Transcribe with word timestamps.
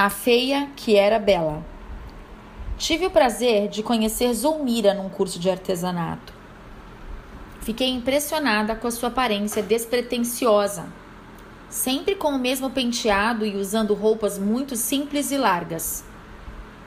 A 0.00 0.08
feia 0.08 0.70
que 0.76 0.94
era 0.94 1.18
bela. 1.18 1.60
Tive 2.76 3.06
o 3.06 3.10
prazer 3.10 3.68
de 3.68 3.82
conhecer 3.82 4.32
Zulmira 4.32 4.94
num 4.94 5.08
curso 5.08 5.40
de 5.40 5.50
artesanato. 5.50 6.32
Fiquei 7.62 7.88
impressionada 7.88 8.76
com 8.76 8.86
a 8.86 8.92
sua 8.92 9.08
aparência 9.08 9.60
despretensiosa, 9.60 10.86
sempre 11.68 12.14
com 12.14 12.28
o 12.28 12.38
mesmo 12.38 12.70
penteado 12.70 13.44
e 13.44 13.56
usando 13.56 13.92
roupas 13.92 14.38
muito 14.38 14.76
simples 14.76 15.32
e 15.32 15.36
largas. 15.36 16.04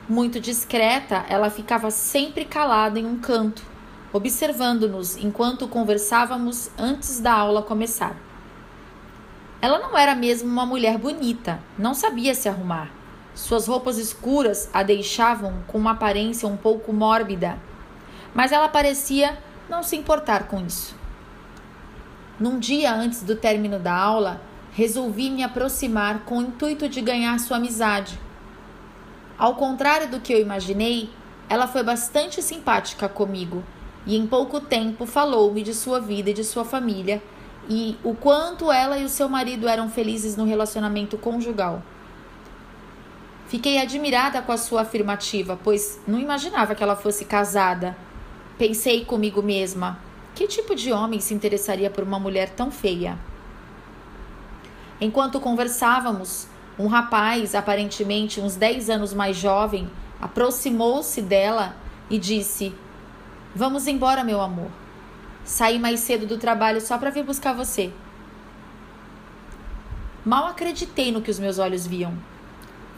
Muito 0.08 0.40
discreta, 0.40 1.26
ela 1.28 1.50
ficava 1.50 1.90
sempre 1.90 2.46
calada 2.46 2.98
em 2.98 3.04
um 3.04 3.18
canto, 3.18 3.62
observando-nos 4.10 5.18
enquanto 5.18 5.68
conversávamos 5.68 6.70
antes 6.78 7.20
da 7.20 7.34
aula 7.34 7.60
começar. 7.60 8.16
Ela 9.60 9.78
não 9.78 9.98
era 9.98 10.14
mesmo 10.14 10.48
uma 10.48 10.64
mulher 10.64 10.96
bonita, 10.96 11.60
não 11.78 11.92
sabia 11.92 12.34
se 12.34 12.48
arrumar 12.48 13.01
suas 13.34 13.66
roupas 13.66 13.98
escuras 13.98 14.68
a 14.72 14.82
deixavam 14.82 15.54
com 15.66 15.78
uma 15.78 15.92
aparência 15.92 16.48
um 16.48 16.56
pouco 16.56 16.92
mórbida, 16.92 17.58
mas 18.34 18.52
ela 18.52 18.68
parecia 18.68 19.38
não 19.68 19.82
se 19.82 19.96
importar 19.96 20.48
com 20.48 20.64
isso. 20.64 20.94
Num 22.38 22.58
dia 22.58 22.92
antes 22.94 23.22
do 23.22 23.36
término 23.36 23.78
da 23.78 23.94
aula, 23.94 24.40
resolvi 24.72 25.30
me 25.30 25.42
aproximar 25.42 26.20
com 26.24 26.38
o 26.38 26.42
intuito 26.42 26.88
de 26.88 27.00
ganhar 27.00 27.38
sua 27.38 27.58
amizade. 27.58 28.18
Ao 29.38 29.54
contrário 29.54 30.10
do 30.10 30.20
que 30.20 30.32
eu 30.32 30.40
imaginei, 30.40 31.10
ela 31.48 31.66
foi 31.66 31.82
bastante 31.82 32.42
simpática 32.42 33.08
comigo 33.08 33.62
e 34.06 34.16
em 34.16 34.26
pouco 34.26 34.60
tempo 34.60 35.06
falou-me 35.06 35.62
de 35.62 35.74
sua 35.74 36.00
vida 36.00 36.30
e 36.30 36.34
de 36.34 36.44
sua 36.44 36.64
família 36.64 37.22
e 37.68 37.96
o 38.02 38.14
quanto 38.14 38.72
ela 38.72 38.98
e 38.98 39.04
o 39.04 39.08
seu 39.08 39.28
marido 39.28 39.68
eram 39.68 39.88
felizes 39.88 40.36
no 40.36 40.44
relacionamento 40.44 41.16
conjugal. 41.16 41.82
Fiquei 43.52 43.78
admirada 43.78 44.40
com 44.40 44.50
a 44.50 44.56
sua 44.56 44.80
afirmativa, 44.80 45.60
pois 45.62 46.00
não 46.08 46.18
imaginava 46.18 46.74
que 46.74 46.82
ela 46.82 46.96
fosse 46.96 47.26
casada. 47.26 47.94
Pensei 48.56 49.04
comigo 49.04 49.42
mesma: 49.42 49.98
que 50.34 50.46
tipo 50.46 50.74
de 50.74 50.90
homem 50.90 51.20
se 51.20 51.34
interessaria 51.34 51.90
por 51.90 52.02
uma 52.02 52.18
mulher 52.18 52.48
tão 52.48 52.70
feia? 52.70 53.18
Enquanto 54.98 55.38
conversávamos, 55.38 56.48
um 56.78 56.86
rapaz, 56.86 57.54
aparentemente 57.54 58.40
uns 58.40 58.56
10 58.56 58.88
anos 58.88 59.12
mais 59.12 59.36
jovem, 59.36 59.86
aproximou-se 60.18 61.20
dela 61.20 61.76
e 62.08 62.18
disse: 62.18 62.74
Vamos 63.54 63.86
embora, 63.86 64.24
meu 64.24 64.40
amor. 64.40 64.70
Saí 65.44 65.78
mais 65.78 66.00
cedo 66.00 66.24
do 66.24 66.38
trabalho 66.38 66.80
só 66.80 66.96
para 66.96 67.10
vir 67.10 67.22
buscar 67.22 67.52
você. 67.52 67.92
Mal 70.24 70.46
acreditei 70.46 71.12
no 71.12 71.20
que 71.20 71.30
os 71.30 71.38
meus 71.38 71.58
olhos 71.58 71.86
viam 71.86 72.16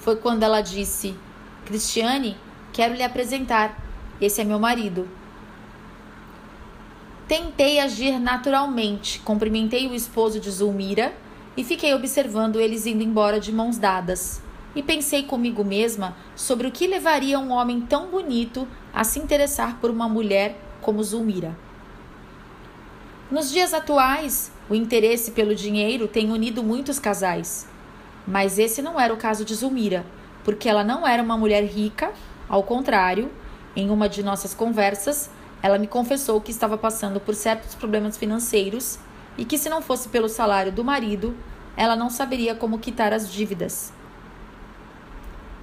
foi 0.04 0.16
quando 0.16 0.42
ela 0.42 0.60
disse: 0.60 1.16
Cristiane, 1.64 2.36
quero 2.74 2.94
lhe 2.94 3.02
apresentar. 3.02 3.82
Esse 4.20 4.42
é 4.42 4.44
meu 4.44 4.58
marido. 4.58 5.08
Tentei 7.26 7.80
agir 7.80 8.20
naturalmente, 8.20 9.18
cumprimentei 9.20 9.88
o 9.88 9.94
esposo 9.94 10.38
de 10.38 10.50
Zulmira 10.50 11.14
e 11.56 11.64
fiquei 11.64 11.94
observando 11.94 12.60
eles 12.60 12.84
indo 12.84 13.02
embora 13.02 13.40
de 13.40 13.50
mãos 13.50 13.78
dadas. 13.78 14.42
E 14.76 14.82
pensei 14.82 15.22
comigo 15.22 15.64
mesma 15.64 16.14
sobre 16.36 16.66
o 16.66 16.70
que 16.70 16.86
levaria 16.86 17.38
um 17.38 17.50
homem 17.50 17.80
tão 17.80 18.08
bonito 18.08 18.68
a 18.92 19.04
se 19.04 19.18
interessar 19.18 19.78
por 19.80 19.90
uma 19.90 20.06
mulher 20.06 20.60
como 20.82 21.02
Zulmira. 21.02 21.56
Nos 23.30 23.50
dias 23.50 23.72
atuais, 23.72 24.52
o 24.68 24.74
interesse 24.74 25.30
pelo 25.30 25.54
dinheiro 25.54 26.06
tem 26.06 26.30
unido 26.30 26.62
muitos 26.62 26.98
casais. 26.98 27.66
Mas 28.26 28.58
esse 28.58 28.80
não 28.80 28.98
era 28.98 29.12
o 29.12 29.18
caso 29.18 29.44
de 29.44 29.54
Zulmira, 29.54 30.04
porque 30.42 30.68
ela 30.68 30.84
não 30.84 31.06
era 31.06 31.22
uma 31.22 31.36
mulher 31.36 31.64
rica, 31.64 32.12
ao 32.48 32.62
contrário, 32.62 33.30
em 33.76 33.90
uma 33.90 34.08
de 34.08 34.22
nossas 34.22 34.54
conversas, 34.54 35.30
ela 35.62 35.78
me 35.78 35.86
confessou 35.86 36.40
que 36.40 36.50
estava 36.50 36.76
passando 36.76 37.18
por 37.18 37.34
certos 37.34 37.74
problemas 37.74 38.16
financeiros 38.16 38.98
e 39.36 39.44
que, 39.44 39.58
se 39.58 39.68
não 39.68 39.82
fosse 39.82 40.08
pelo 40.08 40.28
salário 40.28 40.70
do 40.70 40.84
marido, 40.84 41.34
ela 41.76 41.96
não 41.96 42.10
saberia 42.10 42.54
como 42.54 42.78
quitar 42.78 43.12
as 43.12 43.32
dívidas. 43.32 43.92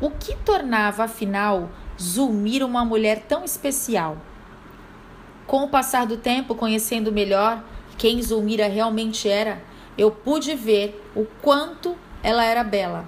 O 0.01 0.09
que 0.09 0.35
tornava, 0.37 1.03
afinal, 1.03 1.69
Zulmira 1.99 2.65
uma 2.65 2.83
mulher 2.83 3.25
tão 3.27 3.45
especial? 3.45 4.17
Com 5.45 5.63
o 5.63 5.69
passar 5.69 6.07
do 6.07 6.17
tempo, 6.17 6.55
conhecendo 6.55 7.11
melhor 7.11 7.63
quem 7.97 8.21
Zulmira 8.21 8.67
realmente 8.67 9.29
era, 9.29 9.61
eu 9.95 10.09
pude 10.09 10.55
ver 10.55 10.99
o 11.15 11.25
quanto 11.41 11.95
ela 12.23 12.45
era 12.45 12.63
bela. 12.63 13.05